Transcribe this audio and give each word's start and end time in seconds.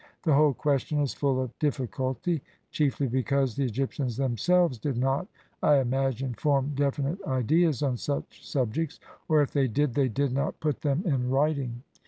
The 0.23 0.33
whole 0.33 0.55
question 0.55 0.97
is 0.99 1.13
full 1.13 1.39
of 1.39 1.59
difficulty, 1.59 2.41
chiefly 2.71 3.05
because 3.05 3.55
the 3.55 3.65
Egyptians 3.65 4.17
themselves 4.17 4.79
did 4.79 4.97
not, 4.97 5.27
I 5.61 5.75
imagine, 5.77 6.33
form 6.33 6.71
definite 6.73 7.19
ideas 7.27 7.83
on 7.83 7.97
such 7.97 8.43
sub 8.43 8.73
jects, 8.73 8.97
or 9.27 9.43
if 9.43 9.51
they 9.51 9.67
did, 9.67 9.93
they 9.93 10.09
did 10.09 10.31
not 10.33 10.59
put 10.59 10.81
them 10.81 11.03
in 11.05 11.29
writ 11.29 11.59
ing. 11.59 11.83